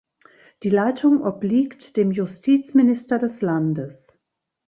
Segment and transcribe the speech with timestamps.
[0.63, 4.17] Die Leitung obliegt dem Justizminister des Landes.